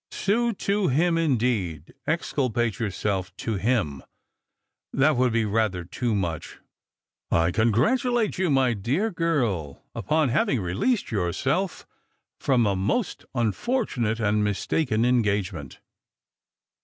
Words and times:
"Sue 0.11 0.51
to 0.53 0.87
him, 0.87 1.15
indeed— 1.15 1.93
exculpate 2.07 2.79
yourself 2.79 3.37
to 3.37 3.57
him!— 3.57 4.01
that 4.93 5.15
would 5.15 5.31
be 5.31 5.45
rather 5.45 5.83
too 5.83 6.15
much. 6.15 6.57
I 7.29 7.51
congratu 7.51 8.01
218 8.01 8.01
Strangers 8.01 8.05
and 8.09 8.13
Pilgrintg. 8.15 8.15
late 8.15 8.37
you, 8.39 8.49
my 8.49 8.73
dear 8.73 9.11
girl, 9.11 9.85
upon 9.93 10.29
having 10.29 10.59
released 10.59 11.11
yourself 11.11 11.85
from 12.39 12.63
2 12.63 12.73
lost 12.73 13.25
unfortunate 13.35 14.19
and 14.19 14.43
mistaken 14.43 15.05
engagement." 15.05 15.79